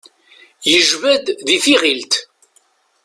[0.71, 2.13] Yejba-d di tiɣilt.